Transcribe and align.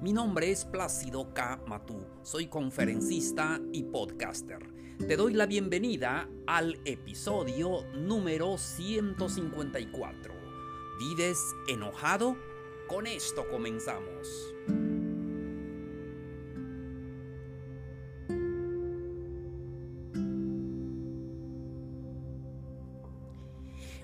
Mi 0.00 0.14
nombre 0.14 0.50
es 0.50 0.64
Plácido 0.64 1.34
K. 1.34 1.60
Matú, 1.66 2.02
soy 2.22 2.46
conferencista 2.46 3.60
y 3.70 3.82
podcaster. 3.82 4.58
Te 4.96 5.14
doy 5.14 5.34
la 5.34 5.44
bienvenida 5.44 6.26
al 6.46 6.80
episodio 6.86 7.84
número 7.92 8.56
154. 8.56 10.32
¿Vives 10.98 11.38
enojado? 11.68 12.38
Con 12.88 13.06
esto 13.06 13.46
comenzamos. 13.50 14.26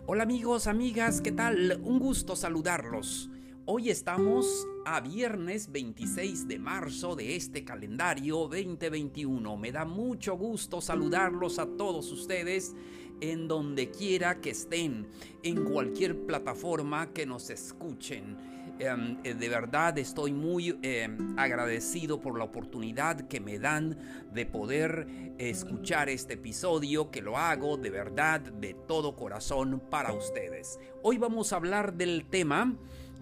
Hola 0.05 0.25
amigos, 0.25 0.67
amigas, 0.67 1.23
¿qué 1.23 1.33
tal? 1.33 1.81
Un 1.83 1.99
gusto 1.99 2.37
saludarlos. 2.37 3.31
Hoy 3.65 3.89
estamos 3.89 4.67
a 4.87 5.01
viernes 5.01 5.73
26 5.73 6.47
de 6.47 6.61
marzo 6.61 7.17
de 7.17 7.35
este 7.35 7.65
calendario 7.65 8.37
2021. 8.47 9.57
Me 9.57 9.73
da 9.73 9.85
mucho 9.85 10.37
gusto 10.37 10.81
saludarlos 10.81 11.59
a 11.59 11.67
todos 11.67 12.13
ustedes 12.13 12.73
en 13.21 13.49
donde 13.49 13.91
quiera 13.91 14.41
que 14.41 14.51
estén, 14.51 15.09
en 15.43 15.65
cualquier 15.65 16.25
plataforma 16.25 17.13
que 17.13 17.27
nos 17.27 17.51
escuchen. 17.51 18.37
Em, 18.79 19.19
eh, 19.25 19.35
de 19.35 19.49
verdad 19.49 19.99
estoy 19.99 20.33
muy 20.33 20.79
em, 20.83 21.37
agradecido 21.37 22.21
por 22.21 22.39
la 22.39 22.45
oportunidad 22.45 23.27
que 23.27 23.41
me 23.41 23.59
dan 23.59 23.99
de 24.33 24.47
poder 24.47 25.35
escuchar 25.39 26.09
este 26.11 26.35
episodio, 26.35 27.11
que 27.11 27.23
lo 27.23 27.37
hago 27.37 27.77
de 27.77 27.91
verdad, 27.91 28.41
de 28.41 28.75
todo 28.87 29.17
corazón 29.17 29.83
para 29.91 30.13
ustedes. 30.13 30.79
Hoy 31.03 31.19
vamos 31.19 31.53
a 31.53 31.57
hablar 31.57 31.95
del 31.95 32.27
tema, 32.27 32.77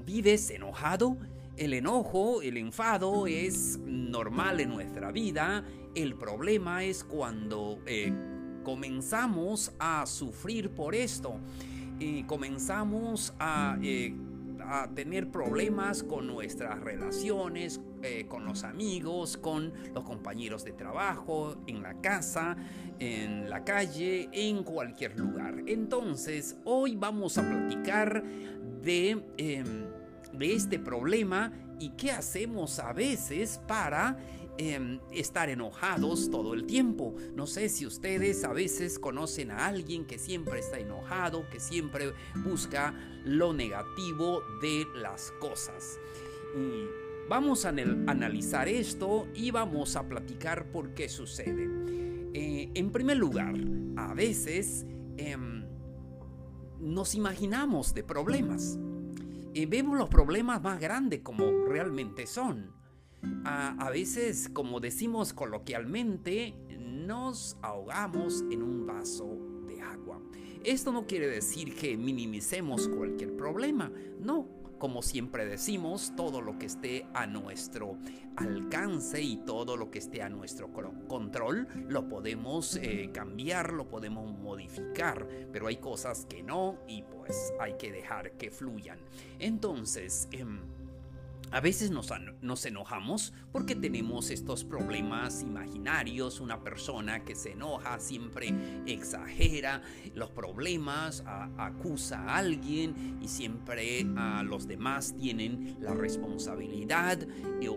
¿vives 0.05 0.51
enojado? 0.51 1.17
El 1.57 1.75
enojo, 1.75 2.43
el 2.43 2.57
enfado 2.57 3.27
es 3.27 3.79
normal 3.85 4.61
en 4.61 4.71
nuestra 4.71 5.13
vida. 5.13 5.65
El 5.95 6.17
problema 6.17 6.85
es 6.85 7.05
cuando 7.05 7.79
eh, 7.87 8.13
comenzamos 8.65 9.73
a 9.79 10.05
sufrir 10.07 10.71
por 10.71 10.95
esto. 10.95 11.39
Y 11.99 12.25
comenzamos 12.25 13.35
a... 13.39 13.79
Eh, 13.83 14.15
tener 14.95 15.31
problemas 15.31 16.03
con 16.03 16.27
nuestras 16.27 16.81
relaciones, 16.81 17.81
eh, 18.03 18.27
con 18.29 18.45
los 18.45 18.65
amigos, 18.65 19.37
con 19.37 19.73
los 19.95 20.05
compañeros 20.05 20.65
de 20.65 20.73
trabajo, 20.73 21.57
en 21.67 21.83
la 21.83 22.01
casa, 22.01 22.57
en 22.99 23.51
la 23.51 23.65
calle, 23.65 24.29
en 24.33 24.63
cualquier 24.63 25.19
lugar. 25.19 25.63
Entonces, 25.67 26.57
hoy 26.65 26.97
vamos 26.97 27.39
a 27.39 27.43
platicar 27.43 28.25
de, 28.83 29.23
em, 29.37 29.87
de 30.39 30.55
este 30.55 30.79
problema 30.79 31.53
y 31.79 31.91
qué 31.91 32.13
hacemos 32.13 32.79
a 32.79 32.93
veces 32.93 33.61
para 33.67 34.17
Em, 34.57 35.01
estar 35.11 35.49
enojados 35.49 36.31
todo 36.31 36.55
el 36.55 36.65
tiempo. 36.65 37.17
No 37.35 37.49
sé 37.49 37.69
si 37.69 37.87
ustedes 37.87 38.45
a 38.45 38.53
veces 38.53 39.01
conocen 39.01 39.51
a 39.51 39.67
alguien 39.67 40.05
que 40.05 40.17
siempre 40.17 40.61
está 40.61 40.79
enojado, 40.79 41.51
que 41.51 41.59
siempre 41.59 42.13
busca 42.37 42.95
lo 43.25 43.53
negativo 43.53 44.43
de 44.63 44.87
las 44.95 45.33
cosas. 45.41 45.99
vamos 47.29 47.65
a 47.65 47.71
analizar 47.71 48.69
esto 48.69 49.27
y 49.35 49.51
vamos 49.51 49.97
a 49.97 50.07
platicar 50.07 50.71
por 50.71 50.91
qué 50.95 51.09
sucede. 51.09 51.69
Eh, 52.33 52.71
en 52.75 52.93
primer 52.93 53.17
lugar, 53.17 53.57
a 53.97 54.15
veces 54.15 54.87
em, 55.17 55.65
nos 56.79 57.17
imaginamos 57.17 57.93
de 57.93 58.05
problemas. 58.05 58.79
Y 59.55 59.67
vemos 59.67 59.97
los 59.97 60.09
problemas 60.09 60.61
más 60.63 60.79
grandes 60.81 61.21
como 61.21 61.65
realmente 61.67 62.27
son 62.27 62.75
a, 63.45 63.91
veces, 63.91 64.51
como 64.53 64.81
decimos 64.81 65.33
coloquialmente, 65.33 66.55
nos 66.79 67.57
ahogamos 67.63 68.45
en 68.51 68.63
un 68.63 68.87
vaso 68.87 69.39
de 69.67 69.81
agua. 69.81 70.21
Esto 70.63 70.93
no 70.93 71.07
quiere 71.07 71.29
decir 71.29 71.75
que 71.75 71.97
minimicemos 71.97 72.89
cualquier 72.89 73.37
problema, 73.37 73.91
no. 74.21 74.64
Como 74.85 75.01
siempre 75.01 75.47
decimos, 75.47 76.13
todo 76.15 76.43
lo 76.43 76.59
que 76.59 76.67
esté 76.67 77.07
a 77.15 77.27
nuestro 77.27 77.97
alcance 78.37 79.23
y 79.23 79.39
todo 79.39 79.79
lo 79.79 79.91
que 79.91 79.99
esté 79.99 80.21
a 80.21 80.29
nuestro 80.29 80.71
control 81.09 81.67
lo 81.89 82.07
podemos 82.07 82.77
eh, 82.77 83.09
cambiar, 83.11 83.73
lo 83.73 83.89
podemos 83.89 84.31
modificar, 84.31 85.27
pero 85.51 85.69
hay 85.69 85.79
cosas 85.79 86.27
que 86.27 86.43
no 86.43 86.77
y 86.87 87.01
pues 87.01 87.55
hay 87.59 87.79
que 87.79 87.93
dejar 87.93 88.33
que 88.33 88.51
fluyan. 88.51 88.99
Entonces, 89.39 90.29
em, 90.33 90.61
a 91.55 91.61
veces 91.61 91.93
nos, 91.93 92.67
enojamos 92.67 93.33
porque 93.53 93.77
tenemos 93.77 94.31
estos 94.31 94.65
problemas 94.65 95.43
imaginarios, 95.43 96.41
una 96.41 96.65
persona 96.65 97.25
que 97.25 97.37
se 97.37 97.53
enoja 97.53 98.01
siempre 98.01 98.53
exagera 98.87 99.81
los 100.17 100.31
problemas, 100.31 101.23
acusa 101.57 102.25
a 102.25 102.39
alguien 102.39 103.19
y 103.23 103.29
siempre 103.29 104.05
a 104.17 104.43
los 104.43 104.67
demás 104.67 105.15
tienen 105.17 105.77
la 105.81 105.95
responsabilidad 105.95 107.25
y, 107.61 107.69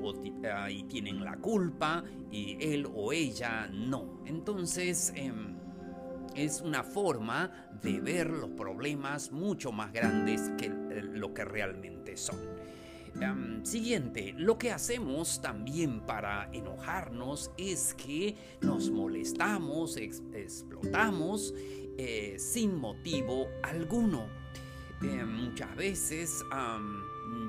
y, 0.71 0.83
tienen 0.85 1.23
la 1.23 1.38
culpa 1.38 2.03
y 2.31 2.57
él 2.59 2.88
o 2.91 3.13
ella 3.13 3.67
no. 3.67 4.23
Entonces... 4.25 5.13
Em, 5.15 5.55
es 6.35 6.61
una 6.61 6.83
forma 6.83 7.49
de 7.81 7.99
ver 7.99 8.29
los 8.29 8.51
problemas 8.51 9.31
mucho 9.31 9.71
más 9.71 9.91
grandes 9.91 10.51
que 10.55 10.69
lo 10.69 11.33
que 11.33 11.44
realmente 11.44 12.15
son 12.15 12.38
siguiente, 13.63 14.33
lo 14.38 14.57
que 14.57 14.72
hacemos 14.72 15.41
también 15.41 16.01
para 16.01 16.50
enojarnos 16.53 17.51
es 17.57 17.94
que 17.94 18.35
nos 18.61 18.89
molestamos, 18.89 19.97
explotamos 19.97 21.53
eh, 21.97 22.35
sin 22.38 22.75
motivo 22.75 23.47
alguno. 23.63 24.27
Eh, 25.03 25.23
muchas 25.25 25.75
veces 25.75 26.44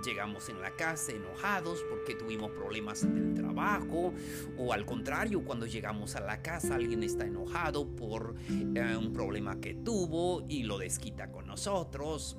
llegamos 0.04 0.48
en 0.48 0.60
la 0.60 0.70
casa 0.72 1.12
enojados 1.12 1.84
porque 1.88 2.14
tuvimos 2.14 2.50
problemas 2.50 3.02
en 3.04 3.16
el 3.16 3.34
trabajo 3.34 4.12
o 4.56 4.72
al 4.72 4.84
contrario 4.84 5.44
cuando 5.44 5.66
llegamos 5.66 6.14
a 6.16 6.20
la 6.20 6.42
casa 6.42 6.74
alguien 6.74 7.02
está 7.02 7.24
enojado 7.24 7.86
por 7.86 8.34
eh, 8.48 8.96
un 8.96 9.12
problema 9.12 9.60
que 9.60 9.74
tuvo 9.74 10.44
y 10.48 10.64
lo 10.64 10.78
desquita 10.78 11.30
con 11.30 11.46
nosotros 11.46 12.36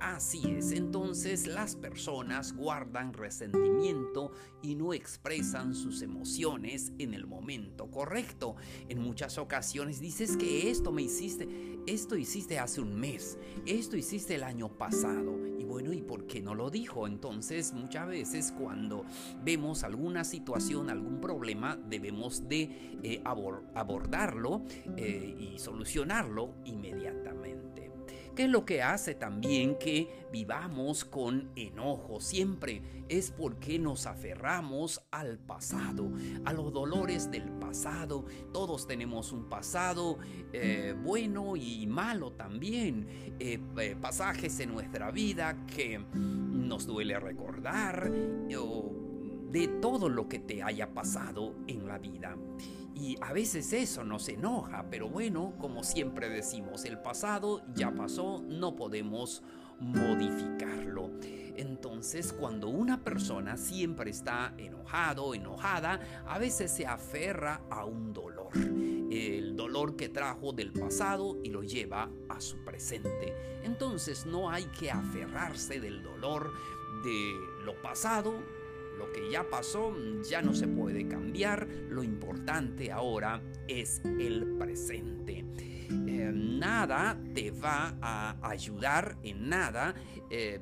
Así 0.00 0.42
es, 0.50 0.72
entonces 0.72 1.46
las 1.46 1.74
personas 1.74 2.52
guardan 2.52 3.14
resentimiento 3.14 4.30
y 4.62 4.74
no 4.74 4.92
expresan 4.92 5.74
sus 5.74 6.02
emociones 6.02 6.92
en 6.98 7.14
el 7.14 7.26
momento 7.26 7.90
correcto. 7.90 8.56
En 8.90 9.00
muchas 9.00 9.38
ocasiones 9.38 9.98
dices 9.98 10.36
que 10.36 10.70
esto 10.70 10.92
me 10.92 11.00
hiciste, 11.02 11.48
esto 11.86 12.14
hiciste 12.16 12.58
hace 12.58 12.82
un 12.82 12.94
mes, 12.94 13.38
esto 13.64 13.96
hiciste 13.96 14.34
el 14.34 14.42
año 14.42 14.68
pasado. 14.68 15.34
Y 15.58 15.64
bueno, 15.64 15.94
¿y 15.94 16.02
por 16.02 16.26
qué 16.26 16.42
no 16.42 16.54
lo 16.54 16.68
dijo? 16.68 17.06
Entonces 17.06 17.72
muchas 17.72 18.06
veces 18.06 18.52
cuando 18.52 19.06
vemos 19.42 19.82
alguna 19.82 20.24
situación, 20.24 20.90
algún 20.90 21.22
problema, 21.22 21.76
debemos 21.76 22.46
de 22.48 22.98
eh, 23.02 23.22
abordarlo 23.24 24.62
eh, 24.96 25.36
y 25.38 25.58
solucionarlo 25.58 26.54
inmediatamente. 26.66 27.85
¿Qué 28.36 28.44
es 28.44 28.50
lo 28.50 28.66
que 28.66 28.82
hace 28.82 29.14
también 29.14 29.78
que 29.78 30.26
vivamos 30.30 31.06
con 31.06 31.50
enojo 31.56 32.20
siempre? 32.20 32.82
Es 33.08 33.30
porque 33.30 33.78
nos 33.78 34.04
aferramos 34.04 35.00
al 35.10 35.38
pasado, 35.38 36.12
a 36.44 36.52
los 36.52 36.70
dolores 36.70 37.30
del 37.30 37.50
pasado. 37.52 38.26
Todos 38.52 38.86
tenemos 38.86 39.32
un 39.32 39.48
pasado 39.48 40.18
eh, 40.52 40.94
bueno 41.02 41.56
y 41.56 41.86
malo 41.86 42.32
también. 42.32 43.08
Eh, 43.40 43.58
eh, 43.78 43.96
pasajes 43.98 44.60
en 44.60 44.74
nuestra 44.74 45.10
vida 45.10 45.64
que 45.66 45.98
nos 45.98 46.86
duele 46.86 47.18
recordar 47.18 48.12
de 49.56 49.68
todo 49.68 50.10
lo 50.10 50.28
que 50.28 50.38
te 50.38 50.62
haya 50.62 50.92
pasado 50.92 51.54
en 51.66 51.88
la 51.88 51.96
vida. 51.96 52.36
Y 52.94 53.16
a 53.22 53.32
veces 53.32 53.72
eso 53.72 54.04
nos 54.04 54.28
enoja, 54.28 54.84
pero 54.90 55.08
bueno, 55.08 55.54
como 55.58 55.82
siempre 55.82 56.28
decimos, 56.28 56.84
el 56.84 56.98
pasado 56.98 57.62
ya 57.74 57.90
pasó, 57.90 58.44
no 58.46 58.76
podemos 58.76 59.42
modificarlo. 59.80 61.10
Entonces, 61.56 62.34
cuando 62.34 62.68
una 62.68 63.02
persona 63.02 63.56
siempre 63.56 64.10
está 64.10 64.52
enojado, 64.58 65.34
enojada, 65.34 66.00
a 66.26 66.38
veces 66.38 66.70
se 66.70 66.86
aferra 66.86 67.62
a 67.70 67.86
un 67.86 68.12
dolor. 68.12 68.50
el 69.10 69.56
dolor 69.56 69.96
que 69.96 70.10
trajo 70.10 70.52
del 70.52 70.72
pasado 70.74 71.38
y 71.42 71.48
lo 71.48 71.62
lleva 71.62 72.10
a 72.28 72.42
su 72.42 72.62
presente. 72.62 73.34
Entonces 73.62 74.26
no 74.26 74.50
hay 74.50 74.64
que 74.78 74.90
aferrarse 74.90 75.80
del 75.80 76.02
dolor 76.02 76.52
de 77.02 77.32
lo 77.64 77.80
pasado, 77.80 78.34
lo 78.96 79.12
que 79.12 79.30
ya 79.30 79.48
pasó 79.48 79.94
ya 80.22 80.42
no 80.42 80.54
se 80.54 80.68
puede 80.68 81.06
cambiar, 81.06 81.66
lo 81.88 82.02
importante 82.02 82.92
ahora 82.92 83.40
es 83.68 84.00
el 84.04 84.56
presente. 84.58 85.44
Eh, 85.88 86.32
nada 86.34 87.18
te 87.34 87.50
va 87.50 87.94
a 88.00 88.36
ayudar 88.42 89.16
en 89.22 89.48
nada. 89.48 89.94
Eh, 90.30 90.60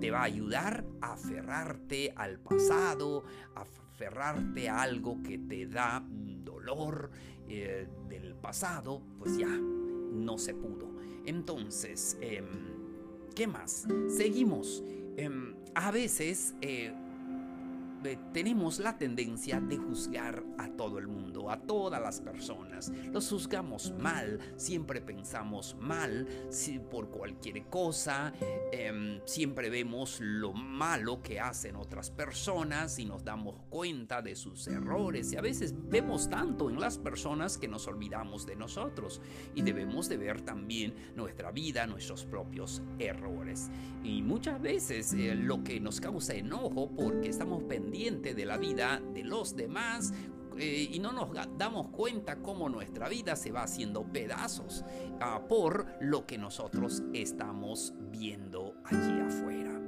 te 0.00 0.10
va 0.10 0.20
a 0.20 0.24
ayudar 0.24 0.84
a 1.02 1.12
aferrarte 1.12 2.12
al 2.16 2.38
pasado, 2.40 3.24
a 3.54 3.60
aferrarte 3.60 4.68
a 4.68 4.80
algo 4.80 5.22
que 5.22 5.38
te 5.38 5.66
da 5.66 6.02
dolor 6.08 7.10
eh, 7.48 7.86
del 8.08 8.34
pasado, 8.34 9.02
pues 9.18 9.36
ya 9.36 9.48
no 9.48 10.38
se 10.38 10.54
pudo. 10.54 10.88
Entonces, 11.26 12.16
em, 12.22 12.46
¿qué 13.34 13.46
más? 13.46 13.86
Seguimos. 14.08 14.82
Em, 15.16 15.54
a 15.74 15.90
veces 15.90 16.54
tenemos 18.32 18.78
la 18.78 18.96
tendencia 18.96 19.60
de 19.60 19.76
juzgar 19.76 20.42
a 20.58 20.68
todo 20.68 20.98
el 20.98 21.06
mundo, 21.06 21.50
a 21.50 21.60
todas 21.60 22.00
las 22.00 22.20
personas. 22.20 22.90
Los 23.12 23.28
juzgamos 23.28 23.92
mal, 23.98 24.38
siempre 24.56 25.00
pensamos 25.00 25.76
mal 25.78 26.26
por 26.90 27.10
cualquier 27.10 27.64
cosa, 27.66 28.32
em, 28.72 29.20
siempre 29.24 29.68
vemos 29.70 30.18
lo 30.20 30.52
malo 30.52 31.22
que 31.22 31.40
hacen 31.40 31.76
otras 31.76 32.10
personas 32.10 32.98
y 32.98 33.04
nos 33.04 33.24
damos 33.24 33.60
cuenta 33.68 34.22
de 34.22 34.34
sus 34.34 34.66
errores 34.68 35.32
y 35.32 35.36
a 35.36 35.40
veces 35.40 35.74
vemos 35.88 36.28
tanto 36.30 36.70
en 36.70 36.80
las 36.80 36.98
personas 36.98 37.58
que 37.58 37.68
nos 37.68 37.86
olvidamos 37.86 38.46
de 38.46 38.56
nosotros 38.56 39.20
y 39.54 39.62
debemos 39.62 40.08
de 40.08 40.16
ver 40.16 40.40
también 40.40 40.94
nuestra 41.16 41.50
vida, 41.50 41.86
nuestros 41.86 42.24
propios 42.24 42.82
errores. 42.98 43.70
Y 44.02 44.22
muchas 44.22 44.60
veces 44.60 45.12
eh, 45.12 45.34
lo 45.34 45.62
que 45.62 45.78
nos 45.80 46.00
causa 46.00 46.34
enojo 46.34 46.90
porque 46.96 47.28
estamos 47.28 47.62
pendientes 47.64 47.89
de 47.90 48.44
la 48.46 48.56
vida 48.56 49.02
de 49.12 49.24
los 49.24 49.56
demás 49.56 50.12
eh, 50.56 50.88
y 50.92 50.98
no 51.00 51.12
nos 51.12 51.30
damos 51.56 51.88
cuenta 51.88 52.36
cómo 52.40 52.68
nuestra 52.68 53.08
vida 53.08 53.34
se 53.34 53.50
va 53.50 53.64
haciendo 53.64 54.04
pedazos 54.04 54.84
ah, 55.20 55.42
por 55.48 55.86
lo 56.00 56.24
que 56.24 56.38
nosotros 56.38 57.02
estamos 57.12 57.92
viendo 58.10 58.74
allí 58.84 59.20
afuera. 59.20 59.80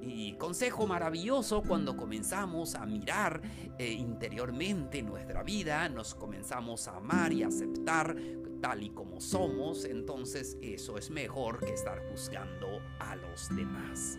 Y 0.00 0.34
consejo 0.34 0.86
maravilloso 0.86 1.62
cuando 1.62 1.96
comenzamos 1.96 2.74
a 2.74 2.86
mirar 2.86 3.42
eh, 3.78 3.92
interiormente 3.92 5.02
nuestra 5.02 5.42
vida, 5.42 5.88
nos 5.88 6.14
comenzamos 6.14 6.86
a 6.88 6.96
amar 6.96 7.32
y 7.32 7.42
aceptar 7.42 8.16
tal 8.60 8.82
y 8.82 8.90
como 8.90 9.20
somos, 9.20 9.84
entonces 9.84 10.56
eso 10.60 10.98
es 10.98 11.10
mejor 11.10 11.60
que 11.60 11.72
estar 11.72 11.98
juzgando 12.10 12.80
a 12.98 13.16
los 13.16 13.48
demás. 13.56 14.18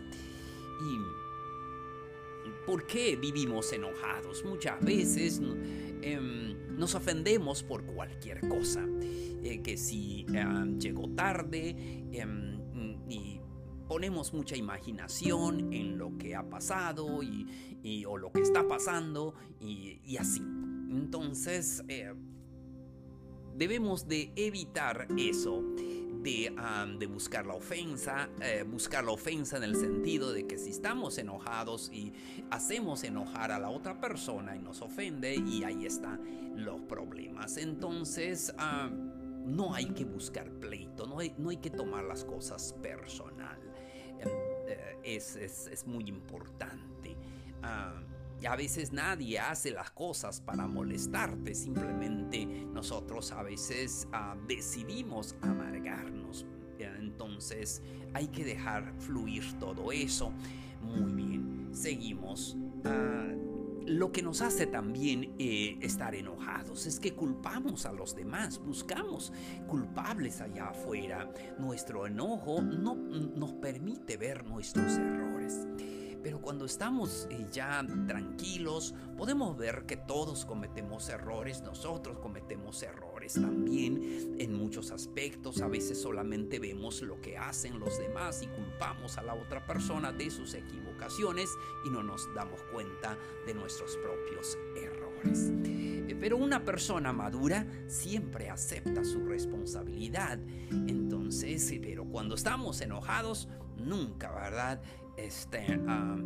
Y 0.81 1.30
¿Por 2.65 2.85
qué 2.85 3.15
vivimos 3.15 3.71
enojados? 3.73 4.45
Muchas 4.45 4.79
veces 4.83 5.41
em, 6.01 6.77
nos 6.77 6.95
ofendemos 6.95 7.63
por 7.63 7.83
cualquier 7.85 8.47
cosa. 8.47 8.85
Eh, 9.43 9.61
que 9.63 9.77
si 9.77 10.25
em, 10.33 10.79
llegó 10.79 11.09
tarde 11.09 11.75
em, 12.11 12.59
y 13.09 13.41
ponemos 13.87 14.33
mucha 14.33 14.55
imaginación 14.55 15.73
en 15.73 15.97
lo 15.97 16.17
que 16.17 16.35
ha 16.35 16.47
pasado 16.49 17.21
y, 17.23 18.05
o 18.05 18.17
lo 18.17 18.31
que 18.31 18.41
está 18.41 18.67
pasando 18.67 19.33
y, 19.59 19.99
y 20.05 20.17
así. 20.17 20.41
Entonces, 20.89 21.83
eh, 21.87 22.13
debemos 23.55 24.07
de 24.07 24.31
evitar 24.35 25.07
eso 25.17 25.63
de, 26.23 27.07
buscar 27.07 27.45
la 27.45 27.53
ofensa, 27.53 28.29
eh, 28.41 28.63
buscar 28.63 29.03
la 29.03 29.11
ofensa 29.11 29.57
en 29.57 29.63
el 29.63 29.75
sentido 29.75 30.31
de 30.31 30.45
que 30.45 30.57
si 30.57 30.69
estamos 30.69 31.17
enojados 31.17 31.89
y 31.91 32.13
hacemos 32.49 33.03
enojar 33.03 33.51
a 33.51 33.59
la 33.59 33.69
otra 33.69 33.99
persona 33.99 34.55
y 34.55 34.59
nos 34.59 34.81
ofende 34.81 35.35
y 35.35 35.63
ahí 35.63 35.85
están 35.85 36.21
los 36.55 36.81
problemas. 36.81 37.57
Entonces, 37.57 38.53
no 39.45 39.73
hay 39.73 39.85
que 39.87 40.05
buscar 40.05 40.49
pleito, 40.51 41.07
no 41.07 41.19
hay, 41.19 41.33
no 41.37 41.49
hay 41.49 41.57
que 41.57 41.69
tomar 41.69 42.03
las 42.03 42.23
cosas 42.23 42.73
personal. 42.81 43.59
Em, 44.19 44.29
eh, 44.67 44.99
es, 45.03 45.35
es, 45.35 45.87
muy 45.87 46.07
importante. 46.07 47.17
Y 48.41 48.47
a 48.47 48.55
veces 48.55 48.91
nadie 48.91 49.39
hace 49.39 49.69
las 49.69 49.91
cosas 49.91 50.41
para 50.41 50.65
molestarte, 50.65 51.53
simplemente 51.53 52.43
nosotros 52.45 53.31
a 53.31 53.43
veces 53.43 54.07
ah, 54.13 54.35
decidimos 54.47 55.35
amargarnos. 55.41 55.70
Entonces 57.41 57.81
hay 58.13 58.27
que 58.27 58.45
dejar 58.45 58.93
fluir 58.99 59.43
todo 59.59 59.91
eso. 59.91 60.31
Muy 60.83 61.11
bien, 61.11 61.69
seguimos. 61.71 62.55
Ah, 62.85 63.33
lo 63.87 64.11
que 64.11 64.21
nos 64.21 64.41
hace 64.41 64.67
también 64.67 65.33
eh, 65.39 65.75
estar 65.81 66.13
enojados 66.13 66.85
es 66.85 66.99
que 66.99 67.13
culpamos 67.13 67.87
a 67.87 67.93
los 67.93 68.15
demás, 68.15 68.59
buscamos 68.59 69.33
culpables 69.67 70.39
allá 70.39 70.69
afuera. 70.69 71.31
Nuestro 71.57 72.05
enojo 72.05 72.61
no 72.61 72.93
nos 72.93 73.53
permite 73.53 74.17
ver 74.17 74.45
nuestros 74.45 74.93
errores. 74.93 75.65
Pero 76.23 76.39
cuando 76.39 76.65
estamos 76.65 77.27
eh, 77.29 77.47
ya 77.51 77.85
tranquilos, 78.07 78.93
podemos 79.17 79.57
ver 79.57 79.85
que 79.85 79.97
todos 79.97 80.45
cometemos 80.45 81.09
errores, 81.09 81.61
nosotros 81.61 82.19
cometemos 82.19 82.83
errores 82.83 83.33
también 83.33 84.35
en 84.39 84.53
muchos 84.53 84.91
aspectos. 84.91 85.61
A 85.61 85.67
veces 85.67 86.01
solamente 86.01 86.59
vemos 86.59 87.01
lo 87.01 87.19
que 87.21 87.37
hacen 87.37 87.79
los 87.79 87.97
demás 87.97 88.43
y 88.43 88.47
culpamos 88.47 89.17
a 89.17 89.23
la 89.23 89.33
otra 89.33 89.65
persona 89.65 90.11
de 90.11 90.29
sus 90.29 90.53
equivocaciones 90.53 91.49
y 91.85 91.89
no 91.89 92.03
nos 92.03 92.33
damos 92.35 92.61
cuenta 92.71 93.17
de 93.45 93.53
nuestros 93.53 93.97
propios 93.97 94.57
errores. 94.75 95.51
Eh, 95.65 96.17
pero 96.19 96.37
una 96.37 96.63
persona 96.63 97.13
madura 97.13 97.65
siempre 97.87 98.49
acepta 98.49 99.03
su 99.03 99.25
responsabilidad. 99.25 100.39
Entonces, 100.69 101.73
pero 101.81 102.05
cuando 102.05 102.35
estamos 102.35 102.81
enojados, 102.81 103.47
nunca, 103.77 104.31
¿verdad? 104.31 104.81
Este, 105.25 105.79
ah, 105.87 106.17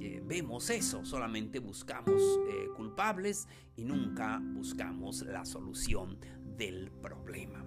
eh, 0.00 0.22
vemos 0.24 0.70
eso, 0.70 1.04
solamente 1.04 1.58
buscamos 1.58 2.40
eh, 2.48 2.68
culpables 2.76 3.48
y 3.76 3.84
nunca 3.84 4.40
buscamos 4.42 5.22
la 5.22 5.44
solución 5.44 6.18
del 6.56 6.90
problema. 6.90 7.64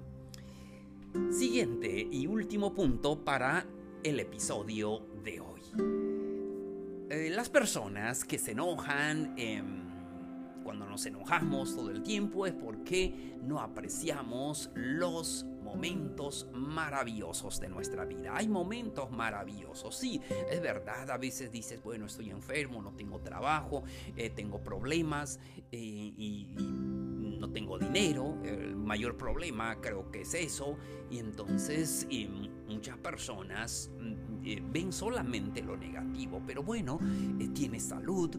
Siguiente 1.32 2.08
y 2.12 2.26
último 2.28 2.74
punto 2.74 3.24
para 3.24 3.66
el 4.04 4.20
episodio 4.20 5.06
de 5.24 5.40
hoy. 5.40 5.62
Eh, 7.10 7.30
las 7.30 7.50
personas 7.50 8.26
que 8.26 8.40
se 8.40 8.52
enojan, 8.52 9.36
em, 9.38 9.84
cuando 10.64 10.88
nos 10.88 11.06
enojamos 11.06 11.76
todo 11.76 11.92
el 11.92 12.02
tiempo, 12.02 12.48
es 12.48 12.54
porque 12.54 13.36
no 13.44 13.60
apreciamos 13.60 14.72
los 14.74 15.46
momentos 15.74 16.48
maravillosos 16.54 17.60
de 17.60 17.68
nuestra 17.68 18.06
vida. 18.06 18.36
Hay 18.36 18.48
momentos 18.48 19.10
maravillosos, 19.12 19.96
sí, 19.96 20.22
es 20.52 20.62
verdad. 20.62 21.10
A 21.10 21.18
veces 21.18 21.52
dices, 21.52 21.82
bueno, 21.84 22.06
estoy 22.06 22.30
enfermo, 22.30 22.82
no 22.82 22.94
tengo 22.94 23.20
trabajo, 23.20 23.84
eh, 24.16 24.30
tengo 24.30 24.62
problemas 24.62 25.40
eh, 25.72 25.80
y, 25.82 26.56
no 27.40 27.50
tengo 27.52 27.78
dinero. 27.78 28.38
El 28.46 28.76
mayor 28.76 29.18
problema 29.18 29.82
creo 29.82 30.10
que 30.12 30.22
es 30.22 30.34
eso. 30.36 30.78
Y 31.10 31.18
entonces 31.18 32.08
muchas 32.68 32.98
personas 33.00 33.92
mm, 34.00 34.46
eh, 34.46 34.64
ven 34.72 34.94
solamente 34.94 35.62
lo 35.62 35.76
negativo. 35.76 36.42
Pero 36.46 36.64
bueno, 36.64 37.00
tienes 37.54 37.84
salud, 37.84 38.38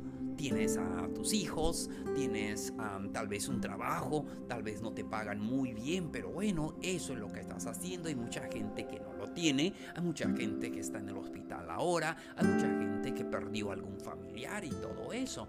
tienes 0.50 0.76
a 0.76 1.08
tus 1.14 1.32
hijos, 1.32 1.88
tienes 2.14 2.74
tal 3.14 3.28
vez 3.28 3.48
un 3.48 3.62
trabajo, 3.62 4.26
tal 4.46 4.62
vez 4.62 4.82
no 4.82 4.92
te 4.92 5.02
pagan 5.02 5.40
muy 5.40 5.72
bien, 5.72 6.10
pero 6.10 6.30
bueno, 6.30 6.76
eso 6.82 7.14
es 7.14 7.18
lo 7.18 7.32
que 7.32 7.40
estás 7.40 7.66
haciendo. 7.66 8.10
Hay 8.10 8.14
mucha 8.14 8.42
gente 8.52 8.86
que 8.86 9.00
no 9.00 9.14
lo 9.14 9.32
tiene, 9.32 9.72
hay 9.96 10.02
mucha 10.02 10.28
gente 10.28 10.70
que 10.70 10.80
está 10.80 10.98
en 10.98 11.08
el 11.08 11.16
hospital 11.16 11.70
ahora, 11.70 12.14
hay 12.36 12.46
mucha 12.46 12.68
gente 12.68 13.14
que 13.14 13.24
perdió 13.24 13.72
algún 13.72 13.98
familiar 13.98 14.62
y 14.66 14.70
todo 14.70 15.14
eso. 15.14 15.48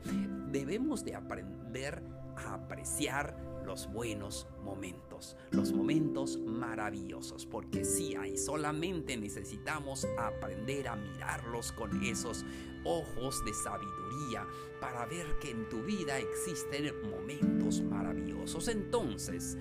Debemos 0.49 1.03
de 1.03 1.15
aprender 1.15 2.01
a 2.37 2.53
apreciar 2.53 3.35
los 3.65 3.91
buenos 3.91 4.47
momentos, 4.63 5.35
los 5.51 5.73
momentos 5.73 6.37
maravillosos, 6.37 7.45
porque 7.45 7.83
si 7.83 8.15
hay, 8.15 8.37
solamente 8.37 9.17
necesitamos 9.17 10.07
aprender 10.17 10.87
a 10.87 10.95
mirarlos 10.95 11.71
con 11.71 12.03
esos 12.03 12.45
ojos 12.83 13.43
de 13.43 13.53
sabiduría 13.53 14.47
para 14.79 15.05
ver 15.05 15.25
que 15.39 15.51
en 15.51 15.67
tu 15.69 15.81
vida 15.83 16.19
existen 16.19 16.93
momentos 17.09 17.81
maravillosos. 17.81 18.67
Entonces, 18.67 19.57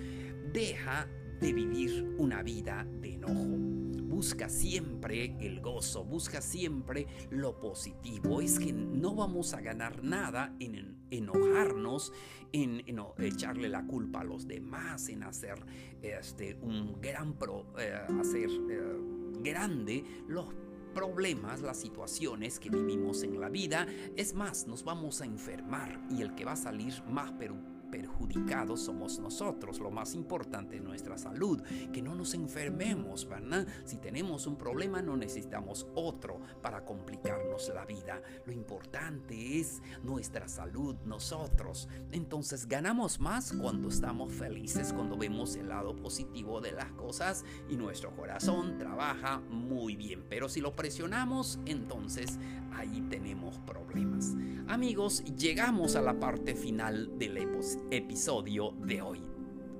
deja 0.52 1.08
de 1.40 1.52
vivir 1.52 2.14
una 2.18 2.42
vida 2.42 2.86
de 3.00 3.14
enojo 3.14 3.73
busca 4.14 4.48
siempre 4.48 5.36
el 5.40 5.60
gozo, 5.60 6.04
busca 6.04 6.40
siempre 6.40 7.08
lo 7.30 7.58
positivo. 7.58 8.40
Es 8.40 8.60
que 8.60 8.72
no 8.72 9.16
vamos 9.16 9.54
a 9.54 9.60
ganar 9.60 10.04
nada 10.04 10.54
en 10.60 11.04
enojarnos, 11.10 12.12
en, 12.52 12.84
echarle 13.18 13.68
la 13.68 13.84
culpa 13.84 14.20
a 14.20 14.24
los 14.24 14.46
demás, 14.46 15.08
en 15.08 15.24
hacer 15.24 15.56
este, 16.00 16.54
un 16.62 17.00
gran 17.00 17.36
pro, 17.36 17.66
eh, 17.76 17.92
hacer 18.20 18.50
eh, 18.70 18.96
grande 19.42 20.04
los 20.28 20.46
problemas, 20.94 21.60
las 21.60 21.80
situaciones 21.80 22.60
que 22.60 22.70
vivimos 22.70 23.24
en 23.24 23.40
la 23.40 23.48
vida. 23.48 23.84
Es 24.14 24.32
más, 24.32 24.68
nos 24.68 24.84
vamos 24.84 25.22
a 25.22 25.24
enfermar 25.24 26.00
y 26.08 26.22
el 26.22 26.36
que 26.36 26.44
va 26.44 26.52
a 26.52 26.56
salir 26.56 27.02
más 27.08 27.32
pero 27.36 27.56
perjudicados 27.94 28.80
somos 28.80 29.20
nosotros. 29.20 29.78
Lo 29.78 29.88
más 29.88 30.16
importante 30.16 30.76
es 30.76 30.82
nuestra 30.82 31.16
salud, 31.16 31.62
que 31.92 32.02
no 32.02 32.16
nos 32.16 32.34
enfermemos, 32.34 33.28
¿verdad? 33.28 33.68
Si 33.84 33.98
tenemos 33.98 34.48
un 34.48 34.56
problema 34.56 35.00
no 35.00 35.16
necesitamos 35.16 35.86
otro 35.94 36.40
para 36.60 36.84
complicarnos 36.84 37.70
la 37.72 37.84
vida. 37.84 38.20
Lo 38.46 38.52
importante 38.52 39.60
es 39.60 39.80
nuestra 40.02 40.48
salud, 40.48 40.96
nosotros. 41.04 41.88
Entonces 42.10 42.66
ganamos 42.66 43.20
más 43.20 43.52
cuando 43.52 43.90
estamos 43.90 44.32
felices, 44.32 44.92
cuando 44.92 45.16
vemos 45.16 45.54
el 45.54 45.68
lado 45.68 45.94
positivo 45.94 46.60
de 46.60 46.72
las 46.72 46.90
cosas 46.94 47.44
y 47.68 47.76
nuestro 47.76 48.10
corazón 48.16 48.76
trabaja 48.76 49.38
muy 49.38 49.94
bien. 49.94 50.24
Pero 50.28 50.48
si 50.48 50.60
lo 50.60 50.74
presionamos, 50.74 51.60
entonces 51.64 52.40
ahí 52.72 53.06
tenemos 53.08 53.60
problemas. 53.60 54.34
Amigos, 54.66 55.22
llegamos 55.36 55.94
a 55.94 56.02
la 56.02 56.18
parte 56.18 56.56
final 56.56 57.16
del 57.18 57.36
episodio 57.36 57.44
de 57.90 59.02
hoy. 59.02 59.22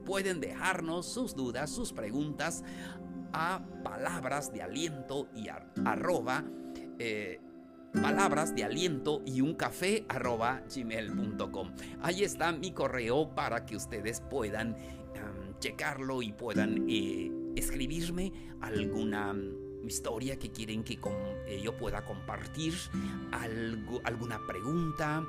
Pueden 0.04 0.40
dejarnos 0.40 1.06
sus 1.06 1.34
dudas, 1.34 1.70
sus 1.70 1.92
preguntas 1.92 2.62
a 3.32 3.64
palabras 3.82 4.52
de 4.52 4.62
aliento 4.62 5.28
y 5.34 5.49
arroba 5.84 6.44
eh, 6.99 7.40
palabras 7.92 8.54
de 8.54 8.64
aliento 8.64 9.23
y 9.25 9.40
un 9.40 9.54
café 9.54 10.04
arroba 10.08 10.62
gmail.com. 10.75 11.73
Ahí 12.02 12.23
está 12.23 12.52
mi 12.52 12.73
correo 12.73 13.34
para 13.34 13.64
que 13.64 13.76
ustedes 13.76 14.20
puedan 14.20 14.76
checarlo 15.64 16.20
y 16.20 16.30
puedan 16.30 16.84
eh, 16.90 17.32
escribirme 17.56 18.32
alguna 18.61 19.34
historia 19.87 20.38
que 20.38 20.50
quieren 20.50 20.84
que 20.84 20.99
eh, 21.46 21.61
yo 21.62 21.75
pueda 21.76 22.04
compartir, 22.04 22.75
algo, 23.32 24.00
alguna 24.04 24.38
pregunta, 24.46 25.25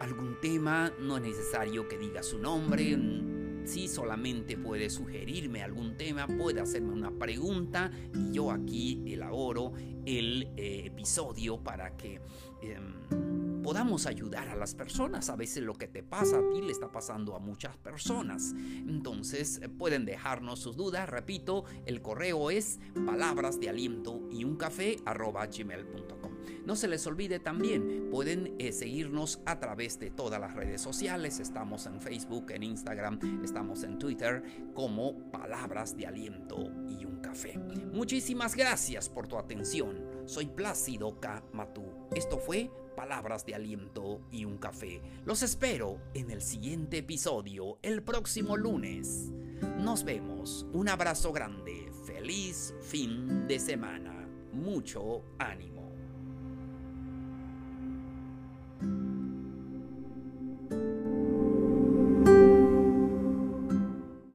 algún 0.00 0.40
tema, 0.40 0.92
no 1.00 1.16
es 1.16 1.22
necesario 1.22 1.88
que 1.88 1.98
diga 1.98 2.22
su 2.22 2.38
nombre, 2.38 2.96
mm, 2.96 3.66
si 3.66 3.88
solamente 3.88 4.56
puede 4.56 4.88
sugerirme 4.88 5.62
algún 5.62 5.96
tema, 5.96 6.26
puede 6.26 6.60
hacerme 6.60 6.92
una 6.92 7.10
pregunta 7.10 7.90
y 8.14 8.32
yo 8.32 8.50
aquí 8.50 9.02
elaboro 9.06 9.72
el 10.06 10.48
eh, 10.56 10.84
episodio 10.86 11.58
para 11.62 11.96
que... 11.96 12.20
Em, 12.62 13.38
podamos 13.68 14.06
ayudar 14.06 14.48
a 14.48 14.56
las 14.56 14.74
personas. 14.74 15.28
A 15.28 15.36
veces 15.36 15.62
lo 15.62 15.74
que 15.74 15.88
te 15.88 16.02
pasa 16.02 16.38
a 16.38 16.50
ti 16.50 16.62
le 16.62 16.72
está 16.72 16.90
pasando 16.90 17.36
a 17.36 17.38
muchas 17.38 17.76
personas. 17.76 18.54
Entonces 18.56 19.60
eh, 19.62 19.68
pueden 19.68 20.06
dejarnos 20.06 20.60
sus 20.60 20.74
dudas. 20.74 21.06
Repito, 21.06 21.64
el 21.84 22.00
correo 22.00 22.50
es 22.50 22.80
palabras 23.04 23.60
de 23.60 23.68
aliento 23.68 24.26
y 24.32 24.44
un 24.44 24.56
café 24.56 24.96
gmail.com. 25.04 26.27
No 26.64 26.76
se 26.76 26.88
les 26.88 27.06
olvide 27.06 27.38
también, 27.38 28.08
pueden 28.10 28.54
eh, 28.58 28.72
seguirnos 28.72 29.40
a 29.46 29.58
través 29.58 29.98
de 29.98 30.10
todas 30.10 30.40
las 30.40 30.54
redes 30.54 30.80
sociales. 30.80 31.40
Estamos 31.40 31.86
en 31.86 32.00
Facebook, 32.00 32.50
en 32.50 32.62
Instagram, 32.62 33.42
estamos 33.44 33.82
en 33.82 33.98
Twitter 33.98 34.42
como 34.74 35.30
Palabras 35.30 35.96
de 35.96 36.06
Aliento 36.06 36.70
y 36.88 37.04
un 37.04 37.20
Café. 37.20 37.58
Muchísimas 37.92 38.54
gracias 38.54 39.08
por 39.08 39.28
tu 39.28 39.38
atención. 39.38 40.04
Soy 40.26 40.46
Plácido 40.46 41.18
K. 41.20 41.42
Matú. 41.52 41.84
Esto 42.14 42.38
fue 42.38 42.70
palabras 42.98 43.46
de 43.46 43.54
aliento 43.54 44.22
y 44.32 44.44
un 44.44 44.58
café. 44.58 45.00
Los 45.24 45.44
espero 45.44 46.00
en 46.14 46.32
el 46.32 46.42
siguiente 46.42 46.98
episodio 46.98 47.78
el 47.82 48.02
próximo 48.02 48.56
lunes. 48.56 49.30
Nos 49.78 50.02
vemos. 50.02 50.66
Un 50.72 50.88
abrazo 50.88 51.32
grande. 51.32 51.92
Feliz 52.04 52.74
fin 52.80 53.46
de 53.46 53.60
semana. 53.60 54.28
Mucho 54.52 55.22
ánimo. 55.38 55.77